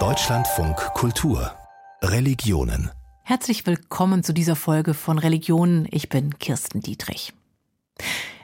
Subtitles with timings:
[0.00, 1.52] Deutschlandfunk Kultur
[2.02, 2.90] Religionen
[3.22, 5.86] Herzlich willkommen zu dieser Folge von Religionen.
[5.92, 7.34] Ich bin Kirsten Dietrich.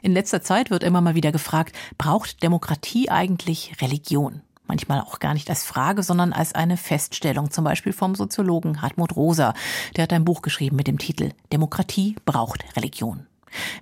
[0.02, 4.42] In letzter Zeit wird immer mal wieder gefragt, braucht Demokratie eigentlich Religion?
[4.68, 9.16] Manchmal auch gar nicht als Frage, sondern als eine Feststellung, zum Beispiel vom Soziologen Hartmut
[9.16, 9.54] Rosa.
[9.96, 13.26] Der hat ein Buch geschrieben mit dem Titel Demokratie braucht Religion.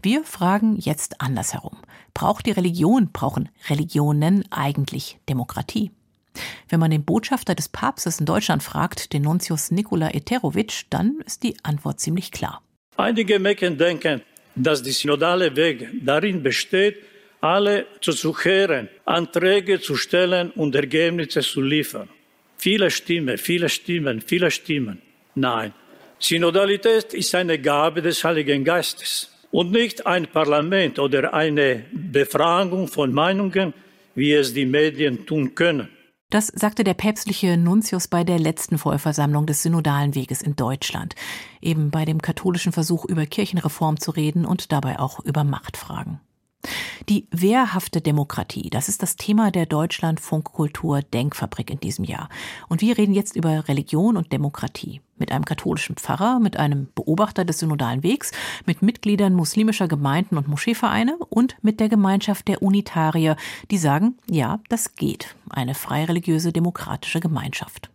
[0.03, 1.79] Wir fragen jetzt andersherum.
[2.15, 5.91] Braucht die Religion, brauchen Religionen eigentlich Demokratie?
[6.69, 11.43] Wenn man den Botschafter des Papstes in Deutschland fragt, den Nuntius Nikola Eterovic, dann ist
[11.43, 12.63] die Antwort ziemlich klar.
[12.97, 14.23] Einige Mecken denken,
[14.55, 16.97] dass der synodale Weg darin besteht,
[17.41, 22.09] alle zu suchen, Anträge zu stellen und Ergebnisse zu liefern.
[22.57, 25.01] Viele Stimmen, viele Stimmen, viele Stimmen.
[25.37, 25.73] Nein,
[26.19, 33.13] Synodalität ist eine Gabe des Heiligen Geistes und nicht ein Parlament oder eine Befragung von
[33.13, 33.75] Meinungen,
[34.15, 35.89] wie es die Medien tun können.
[36.31, 41.15] Das sagte der päpstliche Nuntius bei der letzten Vollversammlung des Synodalen Weges in Deutschland,
[41.63, 46.21] eben bei dem katholischen Versuch über Kirchenreform zu reden und dabei auch über Machtfragen.
[47.09, 52.29] Die wehrhafte Demokratie, das ist das Thema der Deutschlandfunkkultur Denkfabrik in diesem Jahr.
[52.69, 55.01] Und wir reden jetzt über Religion und Demokratie.
[55.19, 58.33] Mit einem katholischen Pfarrer, mit einem Beobachter des Synodalen Wegs,
[58.67, 63.37] mit Mitgliedern muslimischer Gemeinden und Moscheevereine und mit der Gemeinschaft der Unitarier,
[63.71, 65.35] die sagen, ja, das geht.
[65.51, 67.91] Eine freireligiöse demokratische Gemeinschaft.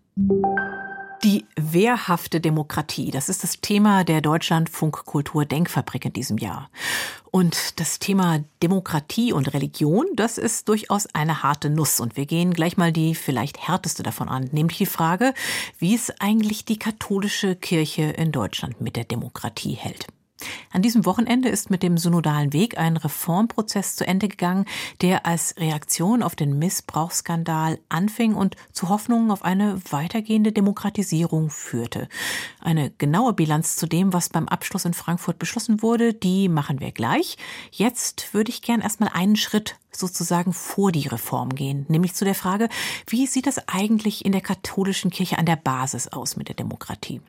[1.23, 6.69] Die wehrhafte Demokratie, das ist das Thema der Deutschlandfunkkultur Denkfabrik in diesem Jahr.
[7.35, 11.99] Und das Thema Demokratie und Religion, das ist durchaus eine harte Nuss.
[11.99, 15.33] Und wir gehen gleich mal die vielleicht härteste davon an, nämlich die Frage,
[15.79, 20.05] wie es eigentlich die katholische Kirche in Deutschland mit der Demokratie hält.
[20.71, 24.65] An diesem Wochenende ist mit dem synodalen Weg ein Reformprozess zu Ende gegangen,
[25.01, 32.07] der als Reaktion auf den Missbrauchsskandal anfing und zu Hoffnungen auf eine weitergehende Demokratisierung führte.
[32.59, 36.91] Eine genaue Bilanz zu dem, was beim Abschluss in Frankfurt beschlossen wurde, die machen wir
[36.91, 37.37] gleich.
[37.71, 42.35] Jetzt würde ich gern erstmal einen Schritt sozusagen vor die Reform gehen, nämlich zu der
[42.35, 42.69] Frage,
[43.07, 47.21] wie sieht das eigentlich in der katholischen Kirche an der Basis aus mit der Demokratie?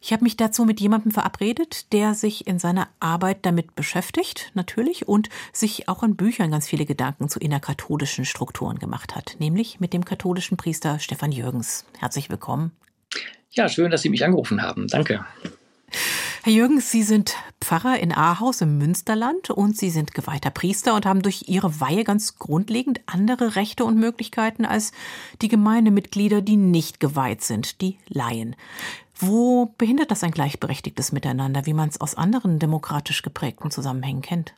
[0.00, 5.08] Ich habe mich dazu mit jemandem verabredet, der sich in seiner Arbeit damit beschäftigt, natürlich,
[5.08, 9.94] und sich auch in Büchern ganz viele Gedanken zu innerkatholischen Strukturen gemacht hat, nämlich mit
[9.94, 11.86] dem katholischen Priester Stefan Jürgens.
[11.98, 12.72] Herzlich willkommen.
[13.52, 14.88] Ja, schön, dass Sie mich angerufen haben.
[14.88, 15.24] Danke.
[16.42, 21.04] Herr Jürgens, Sie sind Pfarrer in Ahaus im Münsterland und Sie sind geweihter Priester und
[21.04, 24.92] haben durch Ihre Weihe ganz grundlegend andere Rechte und Möglichkeiten als
[25.42, 28.56] die Gemeindemitglieder, die nicht geweiht sind, die Laien.
[29.20, 34.54] Wo behindert das ein gleichberechtigtes Miteinander, wie man es aus anderen demokratisch geprägten Zusammenhängen kennt?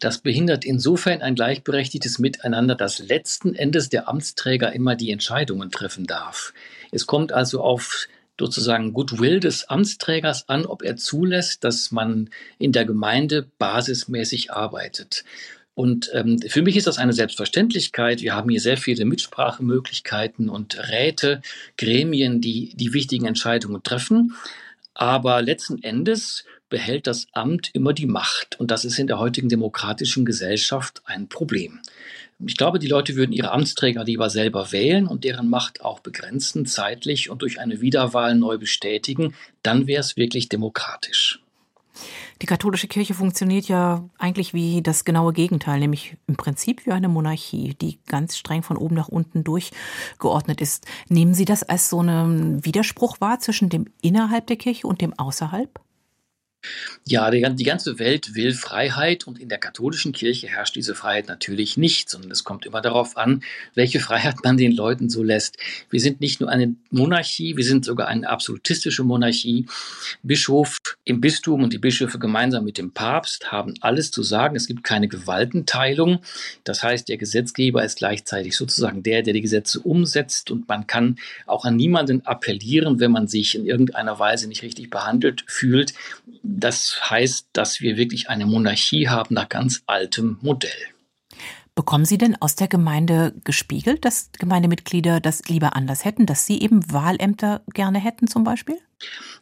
[0.00, 6.06] Das behindert insofern ein gleichberechtigtes Miteinander, dass letzten Endes der Amtsträger immer die Entscheidungen treffen
[6.06, 6.52] darf.
[6.90, 8.08] Es kommt also auf
[8.38, 15.24] sozusagen Goodwill des Amtsträgers an, ob er zulässt, dass man in der Gemeinde basismäßig arbeitet.
[15.74, 18.20] Und ähm, für mich ist das eine Selbstverständlichkeit.
[18.20, 21.40] Wir haben hier sehr viele Mitsprachemöglichkeiten und Räte,
[21.78, 24.34] Gremien, die die wichtigen Entscheidungen treffen.
[24.94, 28.60] Aber letzten Endes behält das Amt immer die Macht.
[28.60, 31.80] Und das ist in der heutigen demokratischen Gesellschaft ein Problem.
[32.44, 36.66] Ich glaube, die Leute würden ihre Amtsträger lieber selber wählen und deren Macht auch begrenzen,
[36.66, 39.34] zeitlich und durch eine Wiederwahl neu bestätigen.
[39.62, 41.40] Dann wäre es wirklich demokratisch.
[42.42, 47.08] Die katholische Kirche funktioniert ja eigentlich wie das genaue Gegenteil, nämlich im Prinzip wie eine
[47.08, 50.84] Monarchie, die ganz streng von oben nach unten durchgeordnet ist.
[51.08, 55.16] Nehmen Sie das als so einen Widerspruch wahr zwischen dem innerhalb der Kirche und dem
[55.16, 55.78] außerhalb?
[57.04, 61.76] Ja, die, ganze Welt will Freiheit und in der katholischen Kirche herrscht diese Freiheit natürlich
[61.76, 63.42] nicht, sondern es kommt immer darauf an,
[63.74, 65.56] welche Freiheit man den Leuten so lässt.
[65.90, 69.66] Wir sind nicht nur eine Monarchie, wir sind sogar eine absolutistische Monarchie.
[70.22, 74.54] Bischof im Bistum und die Bischöfe gemeinsam mit dem Papst haben alles zu sagen.
[74.54, 76.20] Es gibt keine Gewaltenteilung.
[76.62, 81.16] Das heißt, der Gesetzgeber ist gleichzeitig sozusagen der, der die Gesetze umsetzt und man kann
[81.46, 85.94] auch an niemanden appellieren, wenn man sich in irgendeiner Weise nicht richtig behandelt fühlt
[86.58, 90.70] das heißt, dass wir wirklich eine Monarchie haben nach ganz altem Modell.
[91.74, 96.60] Bekommen Sie denn aus der Gemeinde gespiegelt, dass Gemeindemitglieder das lieber anders hätten, dass Sie
[96.60, 98.76] eben Wahlämter gerne hätten zum Beispiel?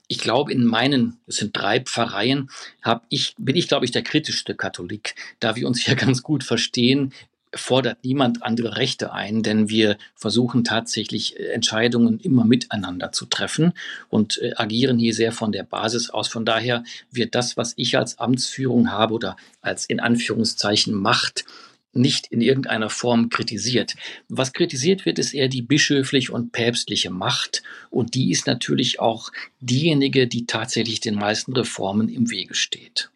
[0.07, 2.49] Ich glaube, in meinen, es sind drei Pfarreien,
[2.83, 6.45] hab ich, bin ich, glaube ich, der kritischste Katholik, da wir uns hier ganz gut
[6.45, 7.13] verstehen
[7.55, 13.73] fordert niemand andere Rechte ein, denn wir versuchen tatsächlich äh, Entscheidungen immer miteinander zu treffen
[14.09, 16.29] und äh, agieren hier sehr von der Basis aus.
[16.29, 21.45] Von daher wird das, was ich als Amtsführung habe oder als in Anführungszeichen Macht,
[21.93, 23.95] nicht in irgendeiner Form kritisiert.
[24.29, 27.63] Was kritisiert wird, ist eher die bischöfliche und päpstliche Macht.
[27.91, 29.31] Und die ist natürlich auch
[29.61, 33.11] diejenige, die tatsächlich den meisten Reformen im Wege steht.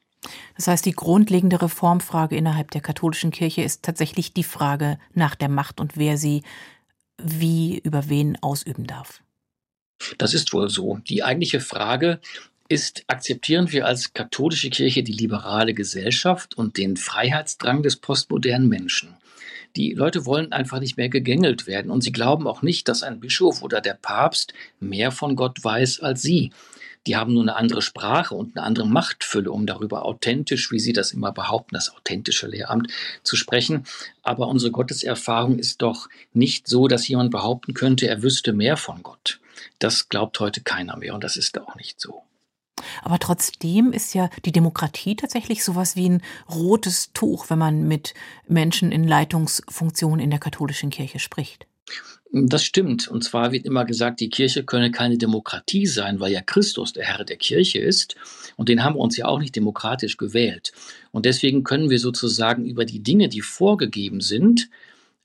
[0.56, 5.49] Das heißt, die grundlegende Reformfrage innerhalb der katholischen Kirche ist tatsächlich die Frage nach der
[5.49, 6.43] Macht und wer sie
[7.19, 9.23] wie über wen ausüben darf.
[10.19, 10.99] Das ist wohl so.
[11.09, 12.21] Die eigentliche Frage
[12.69, 19.17] ist, akzeptieren wir als katholische Kirche die liberale Gesellschaft und den Freiheitsdrang des postmodernen Menschen?
[19.76, 23.19] Die Leute wollen einfach nicht mehr gegängelt werden und sie glauben auch nicht, dass ein
[23.19, 26.53] Bischof oder der Papst mehr von Gott weiß als sie.
[27.06, 30.92] Die haben nur eine andere Sprache und eine andere Machtfülle, um darüber authentisch, wie sie
[30.92, 32.90] das immer behaupten, das authentische Lehramt
[33.22, 33.84] zu sprechen.
[34.22, 39.02] Aber unsere Gotteserfahrung ist doch nicht so, dass jemand behaupten könnte, er wüsste mehr von
[39.02, 39.40] Gott.
[39.78, 42.22] Das glaubt heute keiner mehr und das ist auch nicht so.
[43.02, 48.14] Aber trotzdem ist ja die Demokratie tatsächlich sowas wie ein rotes Tuch, wenn man mit
[48.46, 51.66] Menschen in Leitungsfunktionen in der katholischen Kirche spricht.
[52.36, 53.06] Das stimmt.
[53.06, 57.04] Und zwar wird immer gesagt, die Kirche könne keine Demokratie sein, weil ja Christus der
[57.04, 58.16] Herr der Kirche ist.
[58.56, 60.72] Und den haben wir uns ja auch nicht demokratisch gewählt.
[61.12, 64.69] Und deswegen können wir sozusagen über die Dinge, die vorgegeben sind,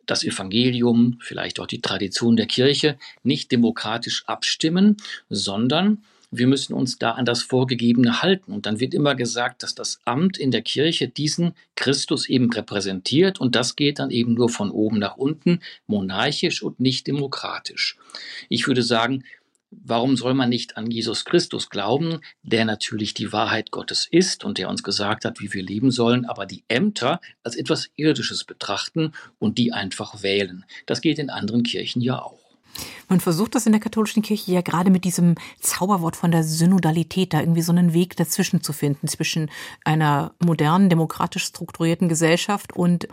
[0.05, 4.97] das Evangelium, vielleicht auch die Tradition der Kirche, nicht demokratisch abstimmen,
[5.29, 8.51] sondern wir müssen uns da an das Vorgegebene halten.
[8.51, 13.39] Und dann wird immer gesagt, dass das Amt in der Kirche diesen Christus eben repräsentiert
[13.39, 17.97] und das geht dann eben nur von oben nach unten, monarchisch und nicht demokratisch.
[18.49, 19.23] Ich würde sagen,
[19.71, 24.57] Warum soll man nicht an Jesus Christus glauben, der natürlich die Wahrheit Gottes ist und
[24.57, 29.13] der uns gesagt hat, wie wir leben sollen, aber die Ämter als etwas Irdisches betrachten
[29.37, 30.65] und die einfach wählen?
[30.87, 32.48] Das geht in anderen Kirchen ja auch.
[33.07, 37.33] Man versucht das in der katholischen Kirche ja gerade mit diesem Zauberwort von der Synodalität,
[37.33, 39.49] da irgendwie so einen Weg dazwischen zu finden, zwischen
[39.83, 43.07] einer modernen, demokratisch strukturierten Gesellschaft und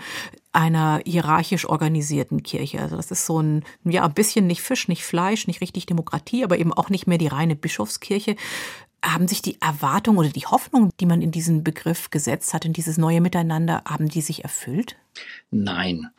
[0.53, 2.81] einer hierarchisch organisierten Kirche.
[2.81, 6.45] Also das ist so ein, ja, ein bisschen nicht Fisch, nicht Fleisch, nicht richtig Demokratie,
[6.45, 8.37] aber eben auch nicht mehr die reine Bischofskirche.
[9.03, 12.73] Haben sich die Erwartungen oder die Hoffnungen, die man in diesen Begriff gesetzt hat, in
[12.73, 14.97] dieses neue Miteinander, haben die sich erfüllt?
[15.51, 16.11] Nein.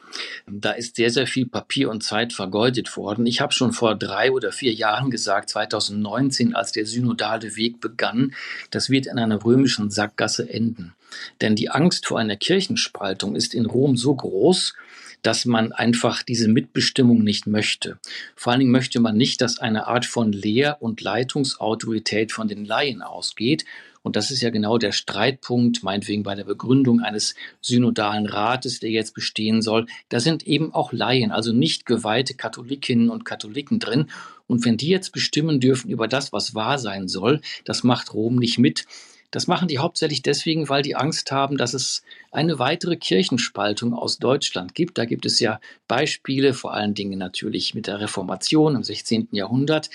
[0.47, 3.25] Da ist sehr, sehr viel Papier und Zeit vergeudet worden.
[3.25, 8.33] Ich habe schon vor drei oder vier Jahren gesagt, 2019, als der synodale Weg begann,
[8.71, 10.93] das wird in einer römischen Sackgasse enden.
[11.41, 14.73] Denn die Angst vor einer Kirchenspaltung ist in Rom so groß,
[15.21, 17.97] dass man einfach diese Mitbestimmung nicht möchte.
[18.35, 22.65] Vor allen Dingen möchte man nicht, dass eine Art von Lehr- und Leitungsautorität von den
[22.65, 23.65] Laien ausgeht.
[24.07, 28.89] Und das ist ja genau der Streitpunkt, meinetwegen bei der Begründung eines synodalen Rates, der
[28.89, 29.85] jetzt bestehen soll.
[30.07, 34.09] Da sind eben auch Laien, also nicht geweihte Katholikinnen und Katholiken drin.
[34.47, 38.37] Und wenn die jetzt bestimmen dürfen über das, was wahr sein soll, das macht Rom
[38.37, 38.85] nicht mit.
[39.31, 42.01] Das machen die hauptsächlich deswegen, weil die Angst haben, dass es
[42.31, 44.97] eine weitere Kirchenspaltung aus Deutschland gibt.
[44.97, 49.29] Da gibt es ja Beispiele, vor allen Dingen natürlich mit der Reformation im 16.
[49.31, 49.89] Jahrhundert.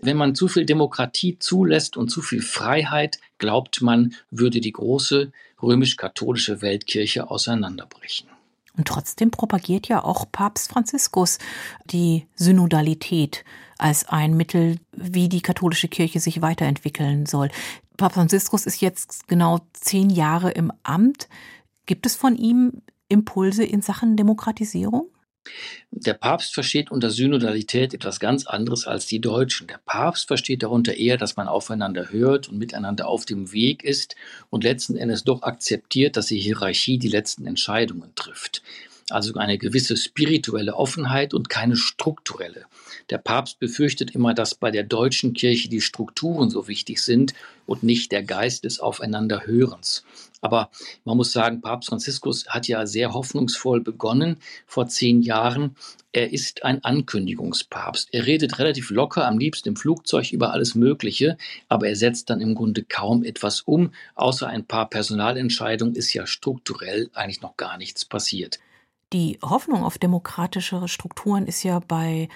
[0.00, 5.32] Wenn man zu viel Demokratie zulässt und zu viel Freiheit, glaubt man, würde die große
[5.62, 8.28] römisch-katholische Weltkirche auseinanderbrechen.
[8.78, 11.38] Und trotzdem propagiert ja auch Papst Franziskus
[11.84, 13.44] die Synodalität
[13.76, 17.50] als ein Mittel, wie die katholische Kirche sich weiterentwickeln soll.
[17.98, 21.28] Papst Franziskus ist jetzt genau zehn Jahre im Amt.
[21.84, 25.10] Gibt es von ihm Impulse in Sachen Demokratisierung?
[25.90, 29.66] Der Papst versteht unter Synodalität etwas ganz anderes als die Deutschen.
[29.66, 34.14] Der Papst versteht darunter eher, dass man aufeinander hört und miteinander auf dem Weg ist
[34.48, 38.62] und letzten Endes doch akzeptiert, dass die Hierarchie die letzten Entscheidungen trifft.
[39.10, 42.66] Also eine gewisse spirituelle Offenheit und keine strukturelle.
[43.10, 47.32] Der Papst befürchtet immer, dass bei der deutschen Kirche die Strukturen so wichtig sind
[47.66, 50.04] und nicht der Geist des Aufeinanderhörens.
[50.40, 50.70] Aber
[51.04, 54.36] man muss sagen, Papst Franziskus hat ja sehr hoffnungsvoll begonnen
[54.66, 55.74] vor zehn Jahren.
[56.12, 58.08] Er ist ein Ankündigungspapst.
[58.12, 61.36] Er redet relativ locker, am liebsten im Flugzeug über alles Mögliche,
[61.68, 63.92] aber er setzt dann im Grunde kaum etwas um.
[64.14, 68.58] Außer ein paar Personalentscheidungen ist ja strukturell eigentlich noch gar nichts passiert.
[69.12, 72.28] Die Hoffnung auf demokratischere Strukturen ist ja bei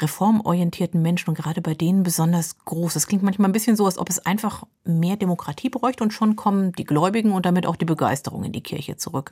[0.00, 2.96] reformorientierten Menschen und gerade bei denen besonders groß.
[2.96, 6.34] Es klingt manchmal ein bisschen so, als ob es einfach mehr Demokratie bräuchte und schon
[6.34, 9.30] kommen die Gläubigen und damit auch die Begeisterung in die Kirche zurück.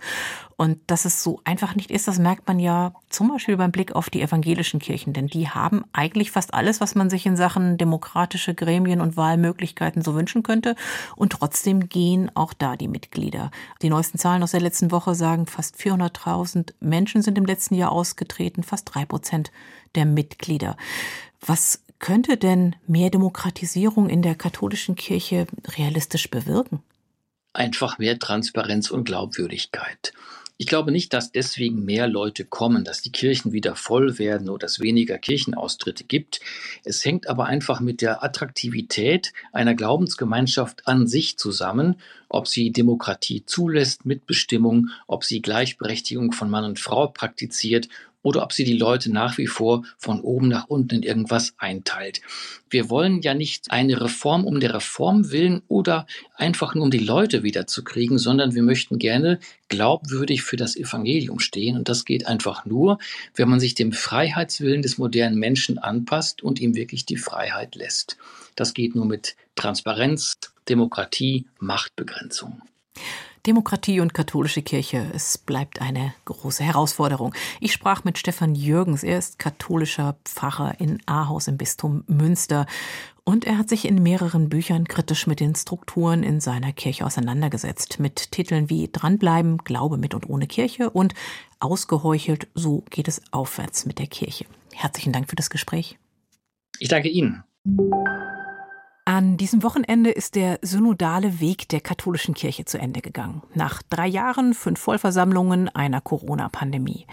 [0.56, 3.96] Und dass es so einfach nicht ist, das merkt man ja zum Beispiel beim Blick
[3.96, 7.78] auf die evangelischen Kirchen, denn die haben eigentlich fast alles, was man sich in Sachen
[7.78, 10.76] demokratische Gremien und Wahlmöglichkeiten so wünschen könnte.
[11.16, 13.50] Und trotzdem gehen auch da die Mitglieder.
[13.82, 17.90] Die neuesten Zahlen aus der letzten Woche sagen, fast 400.000 Menschen sind im letzten Jahr
[17.90, 19.50] ausgetreten, fast drei Prozent
[19.94, 20.76] der Mitglieder.
[21.40, 26.82] Was könnte denn mehr Demokratisierung in der katholischen Kirche realistisch bewirken?
[27.52, 30.12] Einfach mehr Transparenz und Glaubwürdigkeit.
[30.60, 34.66] Ich glaube nicht, dass deswegen mehr Leute kommen, dass die Kirchen wieder voll werden oder
[34.66, 36.40] es weniger Kirchenaustritte gibt.
[36.84, 41.96] Es hängt aber einfach mit der Attraktivität einer Glaubensgemeinschaft an sich zusammen,
[42.28, 47.88] ob sie Demokratie zulässt, Mitbestimmung, ob sie Gleichberechtigung von Mann und Frau praktiziert
[48.22, 52.20] oder ob sie die Leute nach wie vor von oben nach unten in irgendwas einteilt.
[52.68, 56.98] Wir wollen ja nicht eine Reform um der Reform willen oder einfach nur um die
[56.98, 61.76] Leute wiederzukriegen, sondern wir möchten gerne glaubwürdig für das Evangelium stehen.
[61.76, 62.98] Und das geht einfach nur,
[63.34, 68.16] wenn man sich dem Freiheitswillen des modernen Menschen anpasst und ihm wirklich die Freiheit lässt.
[68.56, 70.34] Das geht nur mit Transparenz,
[70.68, 72.62] Demokratie, Machtbegrenzung.
[73.46, 77.34] Demokratie und katholische Kirche, es bleibt eine große Herausforderung.
[77.60, 82.66] Ich sprach mit Stefan Jürgens, er ist katholischer Pfarrer in Ahaus im Bistum Münster
[83.24, 88.00] und er hat sich in mehreren Büchern kritisch mit den Strukturen in seiner Kirche auseinandergesetzt,
[88.00, 91.14] mit Titeln wie Dranbleiben, Glaube mit und ohne Kirche und
[91.60, 94.46] Ausgeheuchelt, so geht es aufwärts mit der Kirche.
[94.72, 95.98] Herzlichen Dank für das Gespräch.
[96.78, 97.44] Ich danke Ihnen.
[99.10, 103.42] An diesem Wochenende ist der synodale Weg der katholischen Kirche zu Ende gegangen.
[103.54, 107.08] Nach drei Jahren, fünf Vollversammlungen, einer Corona-Pandemie.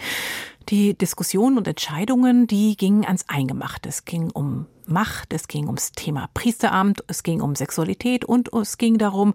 [0.70, 3.90] Die Diskussionen und Entscheidungen, die gingen ans Eingemachte.
[3.90, 8.78] Es ging um Macht, es ging ums Thema Priesteramt, es ging um Sexualität und es
[8.78, 9.34] ging darum,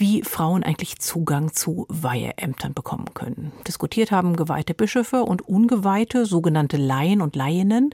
[0.00, 3.52] wie Frauen eigentlich Zugang zu Weiheämtern bekommen können.
[3.68, 7.90] Diskutiert haben geweihte Bischöfe und ungeweihte, sogenannte Laien und Laienen,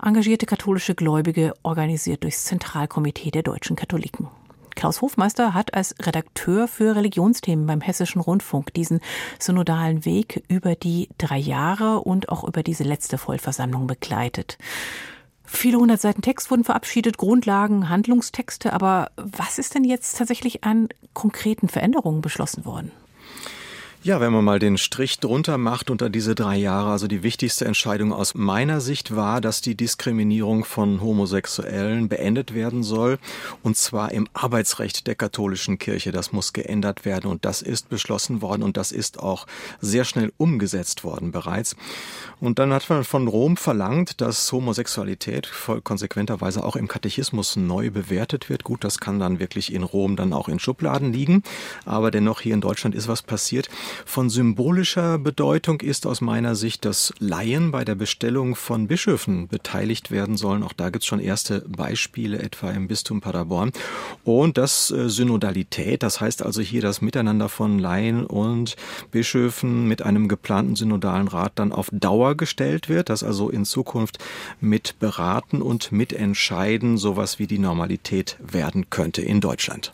[0.00, 4.28] engagierte katholische Gläubige, organisiert durchs Zentralkomitee der deutschen Katholiken.
[4.76, 9.00] Klaus Hofmeister hat als Redakteur für Religionsthemen beim Hessischen Rundfunk diesen
[9.38, 14.56] synodalen Weg über die drei Jahre und auch über diese letzte Vollversammlung begleitet.
[15.52, 18.72] Viele hundert Seiten Text wurden verabschiedet, Grundlagen, Handlungstexte.
[18.72, 22.92] Aber was ist denn jetzt tatsächlich an konkreten Veränderungen beschlossen worden?
[24.02, 27.66] Ja, wenn man mal den Strich drunter macht unter diese drei Jahre, also die wichtigste
[27.66, 33.18] Entscheidung aus meiner Sicht war, dass die Diskriminierung von Homosexuellen beendet werden soll,
[33.62, 36.12] und zwar im Arbeitsrecht der katholischen Kirche.
[36.12, 39.46] Das muss geändert werden und das ist beschlossen worden und das ist auch
[39.82, 41.76] sehr schnell umgesetzt worden bereits.
[42.40, 45.50] Und dann hat man von Rom verlangt, dass Homosexualität
[45.84, 48.64] konsequenterweise auch im Katechismus neu bewertet wird.
[48.64, 51.42] Gut, das kann dann wirklich in Rom dann auch in Schubladen liegen,
[51.84, 53.68] aber dennoch hier in Deutschland ist was passiert.
[54.04, 60.10] Von symbolischer Bedeutung ist aus meiner Sicht, dass Laien bei der Bestellung von Bischöfen beteiligt
[60.10, 60.62] werden sollen.
[60.62, 63.72] Auch da gibt es schon erste Beispiele, etwa im Bistum Paderborn.
[64.24, 68.76] Und das äh, Synodalität, das heißt also hier das Miteinander von Laien und
[69.10, 74.18] Bischöfen mit einem geplanten synodalen Rat dann auf Dauer gestellt wird, dass also in Zukunft
[74.60, 79.92] mit beraten und mitentscheiden sowas wie die Normalität werden könnte in Deutschland.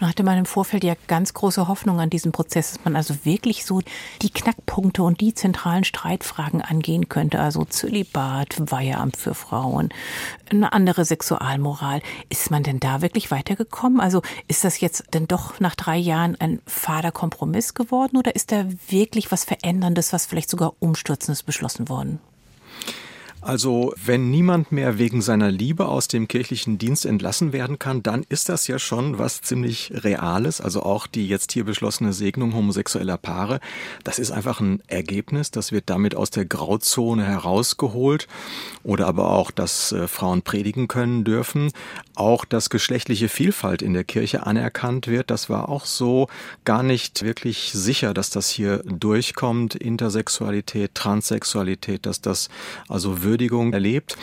[0.00, 3.24] Nun hatte man im Vorfeld ja ganz große Hoffnung an diesen Prozess, dass man also
[3.24, 3.80] wirklich so
[4.22, 9.90] die Knackpunkte und die zentralen Streitfragen angehen könnte, also Zölibat, Weiheamt für Frauen,
[10.50, 12.00] eine andere Sexualmoral.
[12.28, 14.00] Ist man denn da wirklich weitergekommen?
[14.00, 18.52] Also ist das jetzt denn doch nach drei Jahren ein fader Kompromiss geworden oder ist
[18.52, 22.20] da wirklich was Veränderndes, was vielleicht sogar Umstürzendes beschlossen worden?
[23.40, 28.24] Also wenn niemand mehr wegen seiner Liebe aus dem kirchlichen Dienst entlassen werden kann, dann
[28.28, 30.60] ist das ja schon was ziemlich Reales.
[30.60, 33.60] Also auch die jetzt hier beschlossene Segnung homosexueller Paare,
[34.02, 35.52] das ist einfach ein Ergebnis.
[35.52, 38.26] Das wird damit aus der Grauzone herausgeholt.
[38.82, 41.70] Oder aber auch, dass äh, Frauen predigen können dürfen.
[42.16, 45.30] Auch, dass geschlechtliche Vielfalt in der Kirche anerkannt wird.
[45.30, 46.26] Das war auch so
[46.64, 49.76] gar nicht wirklich sicher, dass das hier durchkommt.
[49.76, 52.48] Intersexualität, Transsexualität, dass das
[52.88, 54.16] also Würdigung erlebt.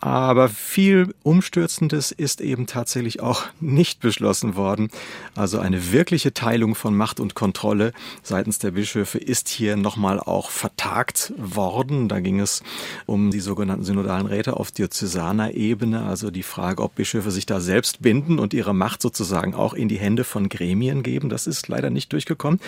[0.00, 4.90] Aber viel Umstürzendes ist eben tatsächlich auch nicht beschlossen worden.
[5.36, 7.92] Also eine wirkliche Teilung von Macht und Kontrolle
[8.22, 12.08] seitens der Bischöfe ist hier nochmal auch vertagt worden.
[12.08, 12.62] Da ging es
[13.04, 17.60] um die sogenannten synodalen Räte auf diözesaner Ebene, also die Frage, ob Bischöfe sich da
[17.60, 21.28] selbst binden und ihre Macht sozusagen auch in die Hände von Gremien geben.
[21.28, 22.58] Das ist leider nicht durchgekommen.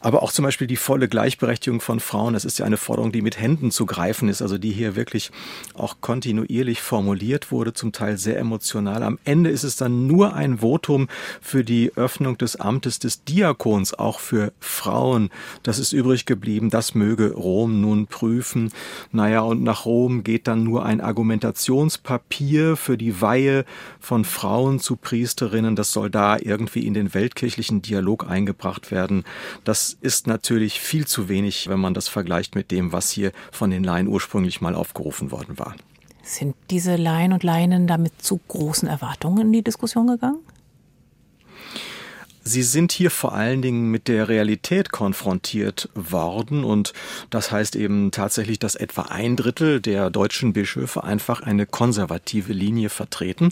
[0.00, 3.22] Aber auch zum Beispiel die volle Gleichberechtigung von Frauen, das ist ja eine Forderung, die
[3.22, 5.30] mit Händen zu greifen ist, also die hier wirklich
[5.72, 9.02] auch kontinuierlich ausführlich formuliert wurde, zum Teil sehr emotional.
[9.02, 11.08] Am Ende ist es dann nur ein Votum
[11.40, 15.30] für die Öffnung des Amtes des Diakons, auch für Frauen.
[15.62, 16.70] Das ist übrig geblieben.
[16.70, 18.72] Das möge Rom nun prüfen.
[19.12, 23.64] Naja, und nach Rom geht dann nur ein Argumentationspapier für die Weihe
[24.00, 25.76] von Frauen zu Priesterinnen.
[25.76, 29.24] Das soll da irgendwie in den weltkirchlichen Dialog eingebracht werden.
[29.64, 33.70] Das ist natürlich viel zu wenig, wenn man das vergleicht mit dem, was hier von
[33.70, 35.74] den Laien ursprünglich mal aufgerufen worden war.
[36.24, 40.38] Sind diese Laien und Leinen damit zu großen Erwartungen in die Diskussion gegangen?
[42.46, 46.92] Sie sind hier vor allen Dingen mit der Realität konfrontiert worden und
[47.30, 52.90] das heißt eben tatsächlich, dass etwa ein Drittel der deutschen Bischöfe einfach eine konservative Linie
[52.90, 53.48] vertreten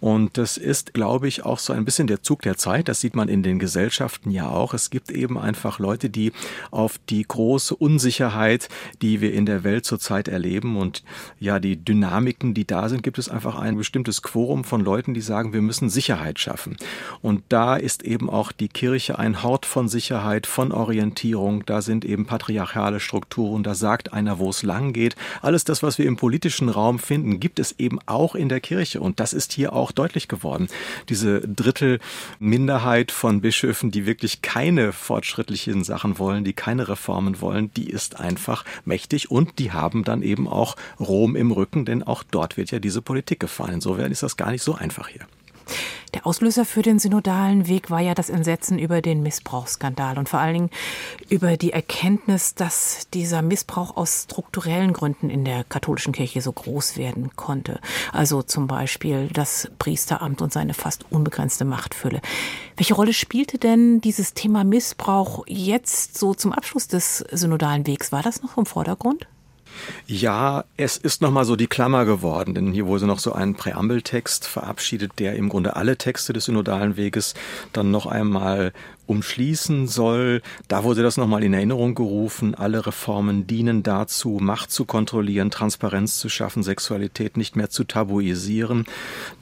[0.00, 2.88] und das ist, glaube ich, auch so ein bisschen der Zug der Zeit.
[2.88, 4.74] Das sieht man in den Gesellschaften ja auch.
[4.74, 6.32] Es gibt eben einfach Leute, die
[6.70, 8.68] auf die große Unsicherheit,
[9.00, 11.02] die wir in der Welt zurzeit erleben und
[11.40, 15.22] ja, die Dynamiken, die da sind, gibt es einfach ein bestimmtes Quorum von Leuten, die
[15.22, 16.76] sagen, wir müssen Sicherheit schaffen.
[17.22, 21.64] Und da ist eben auch die Kirche ein Hort von Sicherheit, von Orientierung.
[21.64, 23.62] Da sind eben patriarchale Strukturen.
[23.62, 25.16] Da sagt einer, wo es lang geht.
[25.40, 29.00] Alles das, was wir im politischen Raum finden, gibt es eben auch in der Kirche.
[29.00, 30.68] Und das ist hier auch deutlich geworden.
[31.08, 37.88] Diese Drittelminderheit von Bischöfen, die wirklich keine fortschrittlichen Sachen wollen, die keine Reformen wollen, die
[37.88, 42.56] ist einfach mächtig und die haben dann eben auch Rom im Rücken, denn auch dort
[42.56, 43.74] wird ja diese Politik gefahren.
[43.74, 45.26] Insofern ist das gar nicht so einfach hier.
[46.14, 50.38] Der Auslöser für den synodalen Weg war ja das Entsetzen über den Missbrauchsskandal und vor
[50.38, 50.70] allen Dingen
[51.28, 56.96] über die Erkenntnis, dass dieser Missbrauch aus strukturellen Gründen in der katholischen Kirche so groß
[56.96, 57.80] werden konnte.
[58.12, 62.20] Also zum Beispiel das Priesteramt und seine fast unbegrenzte Machtfülle.
[62.76, 68.12] Welche Rolle spielte denn dieses Thema Missbrauch jetzt so zum Abschluss des synodalen Wegs?
[68.12, 69.26] War das noch im Vordergrund?
[70.06, 74.46] Ja, es ist nochmal so die Klammer geworden, denn hier wurde noch so ein Präambeltext
[74.46, 77.34] verabschiedet, der im Grunde alle Texte des synodalen Weges
[77.72, 78.72] dann noch einmal
[79.06, 80.42] umschließen soll.
[80.68, 82.54] Da wurde das nochmal in Erinnerung gerufen.
[82.54, 88.84] Alle Reformen dienen dazu, Macht zu kontrollieren, Transparenz zu schaffen, Sexualität nicht mehr zu tabuisieren,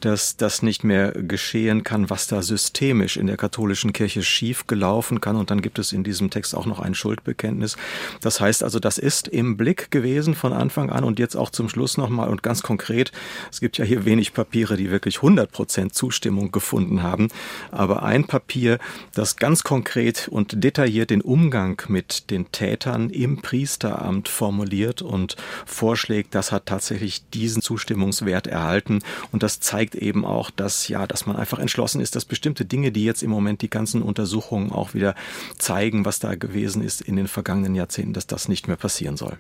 [0.01, 5.21] dass das nicht mehr geschehen kann, was da systemisch in der katholischen Kirche schief gelaufen
[5.21, 5.37] kann.
[5.37, 7.77] Und dann gibt es in diesem Text auch noch ein Schuldbekenntnis.
[8.21, 11.69] Das heißt also, das ist im Blick gewesen von Anfang an und jetzt auch zum
[11.69, 13.13] Schluss nochmal und ganz konkret.
[13.51, 17.29] Es gibt ja hier wenig Papiere, die wirklich 100 Prozent Zustimmung gefunden haben.
[17.71, 18.79] Aber ein Papier,
[19.15, 25.37] das ganz ganz konkret und detailliert den Umgang mit den Tätern im Priesteramt formuliert und
[25.67, 31.27] vorschlägt, das hat tatsächlich diesen Zustimmungswert erhalten und das zeigt eben auch, dass ja, dass
[31.27, 34.95] man einfach entschlossen ist, dass bestimmte Dinge, die jetzt im Moment die ganzen Untersuchungen auch
[34.95, 35.15] wieder
[35.59, 39.37] zeigen, was da gewesen ist in den vergangenen Jahrzehnten, dass das nicht mehr passieren soll.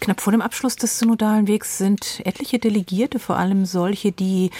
[0.00, 4.50] Knapp vor dem Abschluss des synodalen Wegs sind etliche Delegierte, vor allem solche, die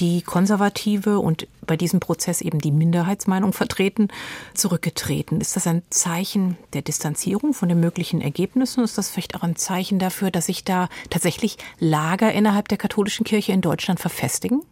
[0.00, 4.08] die konservative und bei diesem Prozess eben die Minderheitsmeinung vertreten,
[4.54, 5.40] zurückgetreten.
[5.40, 8.84] Ist das ein Zeichen der Distanzierung von den möglichen Ergebnissen?
[8.84, 13.24] Ist das vielleicht auch ein Zeichen dafür, dass sich da tatsächlich Lager innerhalb der katholischen
[13.24, 14.62] Kirche in Deutschland verfestigen?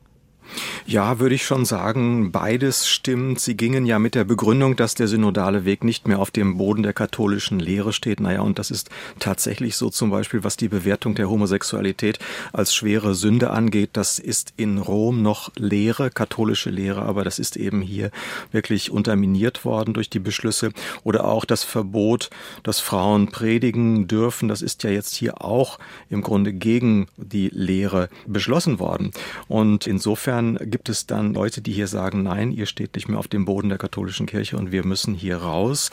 [0.86, 3.40] Ja, würde ich schon sagen, beides stimmt.
[3.40, 6.82] Sie gingen ja mit der Begründung, dass der synodale Weg nicht mehr auf dem Boden
[6.82, 8.20] der katholischen Lehre steht.
[8.20, 12.18] Naja, und das ist tatsächlich so zum Beispiel, was die Bewertung der Homosexualität
[12.52, 13.90] als schwere Sünde angeht.
[13.94, 18.10] Das ist in Rom noch Lehre, katholische Lehre, aber das ist eben hier
[18.52, 20.72] wirklich unterminiert worden durch die Beschlüsse.
[21.02, 22.30] Oder auch das Verbot,
[22.62, 24.48] dass Frauen predigen dürfen.
[24.48, 25.78] Das ist ja jetzt hier auch
[26.10, 29.10] im Grunde gegen die Lehre beschlossen worden.
[29.48, 33.20] Und insofern Insofern gibt es dann Leute, die hier sagen, nein, ihr steht nicht mehr
[33.20, 35.90] auf dem Boden der katholischen Kirche und wir müssen hier raus.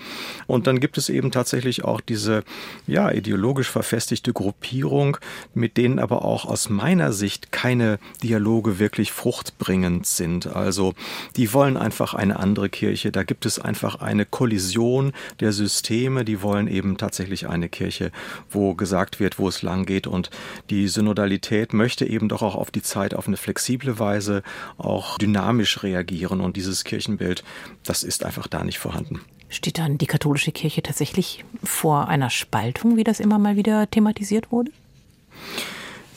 [0.48, 2.44] Und dann gibt es eben tatsächlich auch diese,
[2.88, 5.18] ja, ideologisch verfestigte Gruppierung,
[5.54, 10.48] mit denen aber auch aus meiner Sicht keine Dialoge wirklich fruchtbringend sind.
[10.48, 10.96] Also,
[11.36, 13.12] die wollen einfach eine andere Kirche.
[13.12, 16.26] Da gibt es einfach eine Kollision der Systeme.
[16.26, 18.12] Die wollen eben tatsächlich eine Kirche,
[18.50, 20.08] wo gesagt wird, wo es lang geht.
[20.08, 20.32] Und
[20.72, 24.44] die Synodalität möchte eben doch auch auf die Zeit auf eine flexible Weise Weise
[24.78, 26.42] auch dynamisch reagieren.
[26.42, 27.44] Und dieses Kirchenbild,
[27.84, 29.22] das ist einfach da nicht vorhanden.
[29.50, 34.52] Steht dann die katholische Kirche tatsächlich vor einer Spaltung, wie das immer mal wieder thematisiert
[34.52, 34.72] wurde?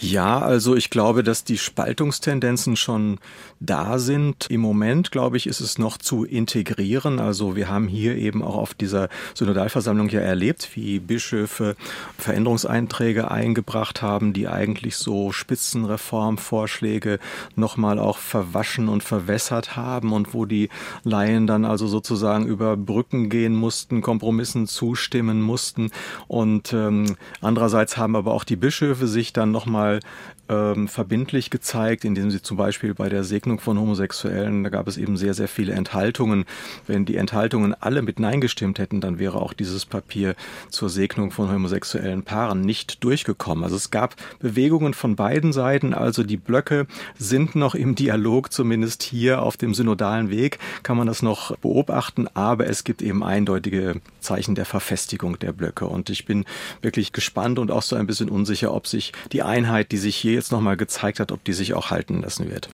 [0.04, 3.18] Ja, also ich glaube, dass die Spaltungstendenzen schon
[3.58, 4.46] da sind.
[4.50, 7.18] Im Moment, glaube ich, ist es noch zu integrieren.
[7.18, 11.74] Also wir haben hier eben auch auf dieser Synodalversammlung ja erlebt, wie Bischöfe
[12.18, 17.18] Veränderungseinträge eingebracht haben, die eigentlich so Spitzenreformvorschläge
[17.56, 20.68] nochmal auch verwaschen und verwässert haben und wo die
[21.04, 25.90] Laien dann also sozusagen über Brücken gehen mussten, Kompromissen zustimmen mussten.
[26.28, 32.04] Und ähm, andererseits haben aber auch die Bischöfe sich dann nochmal Fall ähm, verbindlich gezeigt,
[32.04, 35.48] indem sie zum Beispiel bei der Segnung von Homosexuellen, da gab es eben sehr, sehr
[35.48, 36.44] viele Enthaltungen.
[36.86, 40.34] Wenn die Enthaltungen alle mit Nein gestimmt hätten, dann wäre auch dieses Papier
[40.70, 43.64] zur Segnung von homosexuellen Paaren nicht durchgekommen.
[43.64, 46.86] Also es gab Bewegungen von beiden Seiten, also die Blöcke
[47.18, 52.28] sind noch im Dialog, zumindest hier auf dem synodalen Weg kann man das noch beobachten,
[52.34, 56.44] aber es gibt eben eindeutige Zeichen der Verfestigung der Blöcke und ich bin
[56.82, 60.38] wirklich gespannt und auch so ein bisschen unsicher, ob sich die Einheit, die sich hier
[60.44, 62.68] jetzt nochmal gezeigt hat, ob die sich auch halten lassen wird.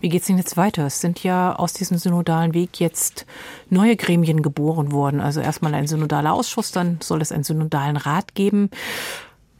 [0.00, 0.86] Wie geht es denn jetzt weiter?
[0.86, 3.26] Es sind ja aus diesem synodalen Weg jetzt
[3.70, 5.20] neue Gremien geboren worden.
[5.20, 8.70] Also erstmal ein synodaler Ausschuss, dann soll es einen synodalen Rat geben.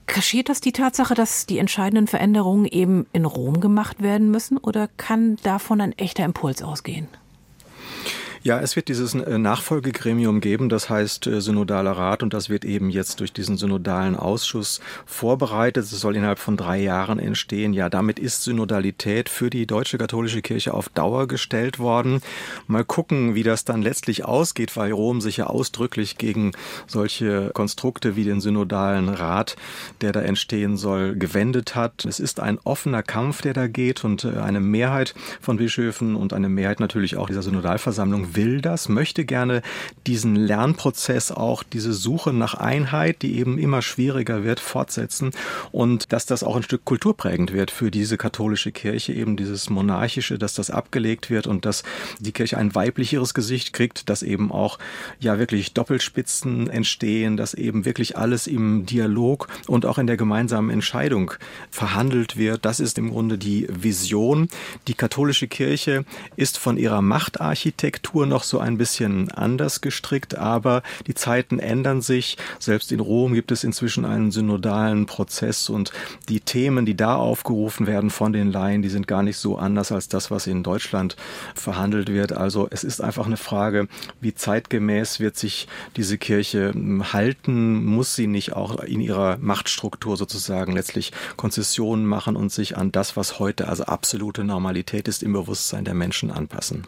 [0.06, 4.88] Kaschiert das die Tatsache, dass die entscheidenden Veränderungen eben in Rom gemacht werden müssen oder
[4.96, 7.08] kann davon ein echter Impuls ausgehen?
[8.44, 12.64] Ja, es wird dieses äh, Nachfolgegremium geben, das heißt äh, Synodaler Rat und das wird
[12.64, 15.84] eben jetzt durch diesen Synodalen Ausschuss vorbereitet.
[15.84, 17.72] Es soll innerhalb von drei Jahren entstehen.
[17.72, 22.20] Ja, damit ist Synodalität für die deutsche katholische Kirche auf Dauer gestellt worden.
[22.66, 26.50] Mal gucken, wie das dann letztlich ausgeht, weil Rom sich ja ausdrücklich gegen
[26.88, 29.54] solche Konstrukte wie den Synodalen Rat,
[30.00, 32.04] der da entstehen soll, gewendet hat.
[32.04, 36.32] Es ist ein offener Kampf, der da geht und äh, eine Mehrheit von Bischöfen und
[36.32, 39.62] eine Mehrheit natürlich auch dieser Synodalversammlung will das, möchte gerne
[40.06, 45.30] diesen Lernprozess auch, diese Suche nach Einheit, die eben immer schwieriger wird, fortsetzen
[45.70, 50.38] und dass das auch ein Stück kulturprägend wird für diese katholische Kirche, eben dieses monarchische,
[50.38, 51.82] dass das abgelegt wird und dass
[52.18, 54.78] die Kirche ein weiblicheres Gesicht kriegt, dass eben auch
[55.20, 60.70] ja wirklich Doppelspitzen entstehen, dass eben wirklich alles im Dialog und auch in der gemeinsamen
[60.70, 61.32] Entscheidung
[61.70, 62.64] verhandelt wird.
[62.64, 64.48] Das ist im Grunde die Vision.
[64.88, 66.04] Die katholische Kirche
[66.36, 72.02] ist von ihrer Machtarchitektur Struktur noch so ein bisschen anders gestrickt, aber die Zeiten ändern
[72.02, 72.36] sich.
[72.58, 75.92] Selbst in Rom gibt es inzwischen einen synodalen Prozess und
[76.28, 79.90] die Themen, die da aufgerufen werden von den Laien, die sind gar nicht so anders
[79.90, 81.16] als das, was in Deutschland
[81.54, 82.32] verhandelt wird.
[82.32, 83.88] Also es ist einfach eine Frage,
[84.20, 87.84] wie zeitgemäß wird sich diese Kirche hm, halten?
[87.84, 93.16] Muss sie nicht auch in ihrer Machtstruktur sozusagen letztlich Konzessionen machen und sich an das,
[93.16, 96.86] was heute also absolute Normalität ist, im Bewusstsein der Menschen anpassen?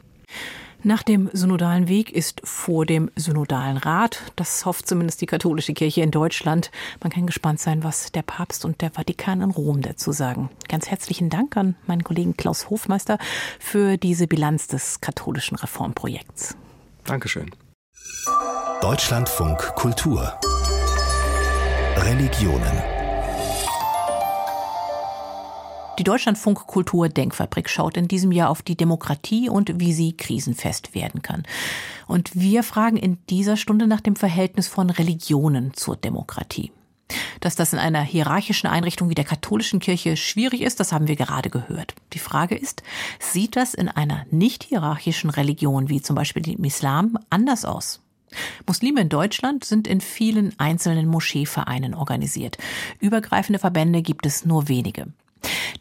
[0.87, 4.21] Nach dem synodalen Weg ist vor dem synodalen Rat.
[4.37, 6.71] Das hofft zumindest die katholische Kirche in Deutschland.
[7.03, 10.51] Man kann gespannt sein, was der Papst und der Vatikan in Rom dazu sagen.
[10.69, 13.17] Ganz herzlichen Dank an meinen Kollegen Klaus Hofmeister
[13.59, 16.55] für diese Bilanz des katholischen Reformprojekts.
[17.05, 17.51] Dankeschön.
[18.83, 20.39] Deutschlandfunk Kultur
[21.97, 22.94] Religionen
[25.99, 30.95] die Deutschlandfunk Kultur Denkfabrik schaut in diesem Jahr auf die Demokratie und wie sie krisenfest
[30.95, 31.45] werden kann.
[32.07, 36.73] Und wir fragen in dieser Stunde nach dem Verhältnis von Religionen zur Demokratie.
[37.41, 41.17] Dass das in einer hierarchischen Einrichtung wie der katholischen Kirche schwierig ist, das haben wir
[41.17, 41.95] gerade gehört.
[42.13, 42.83] Die Frage ist,
[43.21, 48.01] sieht das in einer nicht hierarchischen Religion wie zum Beispiel dem Islam anders aus?
[48.67, 52.59] Muslime in Deutschland sind in vielen einzelnen Moscheevereinen organisiert.
[52.99, 55.07] Übergreifende Verbände gibt es nur wenige.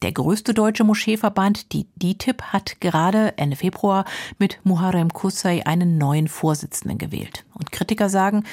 [0.02, 4.06] Der größte deutsche Moscheeverband, die DITIB, hat gerade Ende Februar
[4.38, 7.45] mit Muharrem Kusai einen neuen Vorsitzenden gewählt.
[7.54, 8.43] Und Kritiker sagen,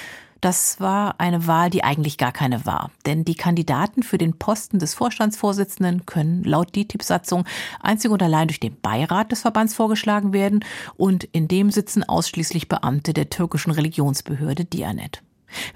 [0.40, 2.90] das war eine Wahl, die eigentlich gar keine war.
[3.05, 7.44] Denn die Kandidaten für den Posten des Vorstandsvorsitzenden können laut DITIB-Satzung
[7.81, 10.64] einzig und allein durch den Beirat des Verbands vorgeschlagen werden
[10.96, 15.23] und in dem sitzen ausschließlich Beamte der türkischen Religionsbehörde Dianet.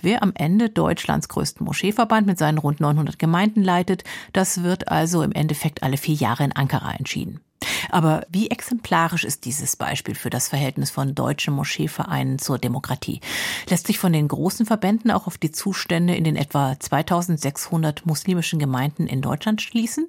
[0.01, 5.23] Wer am Ende Deutschlands größten Moscheeverband mit seinen rund 900 Gemeinden leitet, das wird also
[5.23, 7.41] im Endeffekt alle vier Jahre in Ankara entschieden.
[7.91, 13.21] Aber wie exemplarisch ist dieses Beispiel für das Verhältnis von deutschen Moscheevereinen zur Demokratie?
[13.69, 18.59] Lässt sich von den großen Verbänden auch auf die Zustände in den etwa 2600 muslimischen
[18.59, 20.09] Gemeinden in Deutschland schließen?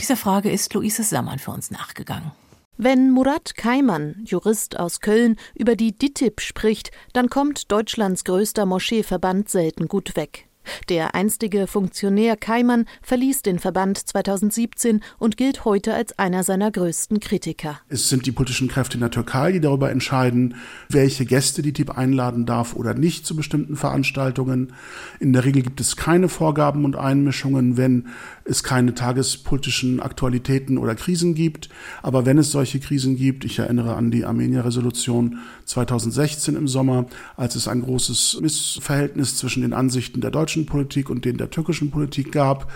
[0.00, 2.32] Dieser Frage ist Luise Sammann für uns nachgegangen.
[2.78, 9.48] Wenn Murat Kaiman, Jurist aus Köln, über die DITIB spricht, dann kommt Deutschlands größter Moscheeverband
[9.48, 10.46] selten gut weg.
[10.88, 17.20] Der einstige Funktionär Keimann verließ den Verband 2017 und gilt heute als einer seiner größten
[17.20, 17.80] Kritiker.
[17.88, 20.56] Es sind die politischen Kräfte in der Türkei, die darüber entscheiden,
[20.88, 24.72] welche Gäste die TIP einladen darf oder nicht zu bestimmten Veranstaltungen.
[25.20, 28.08] In der Regel gibt es keine Vorgaben und Einmischungen, wenn
[28.44, 31.68] es keine tagespolitischen Aktualitäten oder Krisen gibt.
[32.02, 37.56] Aber wenn es solche Krisen gibt, ich erinnere an die Armenier-Resolution 2016 im Sommer, als
[37.56, 42.32] es ein großes Missverhältnis zwischen den Ansichten der deutschen Politik und den der türkischen Politik
[42.32, 42.70] gab,